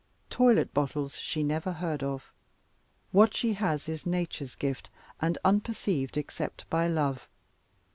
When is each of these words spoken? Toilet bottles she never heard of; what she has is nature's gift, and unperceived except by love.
Toilet 0.31 0.73
bottles 0.73 1.19
she 1.19 1.43
never 1.43 1.73
heard 1.73 2.01
of; 2.01 2.31
what 3.11 3.35
she 3.35 3.53
has 3.53 3.87
is 3.87 4.03
nature's 4.03 4.55
gift, 4.55 4.89
and 5.21 5.37
unperceived 5.45 6.17
except 6.17 6.67
by 6.71 6.87
love. 6.87 7.27